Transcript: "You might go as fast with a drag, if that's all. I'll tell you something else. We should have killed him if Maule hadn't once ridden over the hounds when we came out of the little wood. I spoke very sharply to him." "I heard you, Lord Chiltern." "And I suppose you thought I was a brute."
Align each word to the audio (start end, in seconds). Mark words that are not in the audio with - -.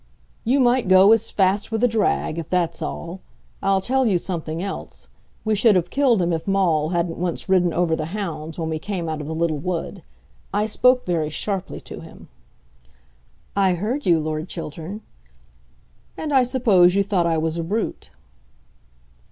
"You 0.43 0.59
might 0.59 0.87
go 0.87 1.11
as 1.13 1.29
fast 1.29 1.71
with 1.71 1.83
a 1.83 1.87
drag, 1.87 2.39
if 2.39 2.49
that's 2.49 2.81
all. 2.81 3.21
I'll 3.61 3.81
tell 3.81 4.07
you 4.07 4.17
something 4.17 4.59
else. 4.59 5.09
We 5.45 5.53
should 5.53 5.75
have 5.75 5.91
killed 5.91 6.23
him 6.23 6.33
if 6.33 6.47
Maule 6.47 6.89
hadn't 6.89 7.19
once 7.19 7.47
ridden 7.47 7.71
over 7.71 7.95
the 7.95 8.05
hounds 8.07 8.57
when 8.57 8.69
we 8.69 8.79
came 8.79 9.07
out 9.07 9.21
of 9.21 9.27
the 9.27 9.35
little 9.35 9.59
wood. 9.59 10.01
I 10.51 10.65
spoke 10.65 11.05
very 11.05 11.29
sharply 11.29 11.79
to 11.81 11.99
him." 11.99 12.29
"I 13.55 13.75
heard 13.75 14.07
you, 14.07 14.17
Lord 14.19 14.49
Chiltern." 14.49 15.01
"And 16.17 16.33
I 16.33 16.41
suppose 16.41 16.95
you 16.95 17.03
thought 17.03 17.27
I 17.27 17.37
was 17.37 17.57
a 17.57 17.63
brute." 17.63 18.09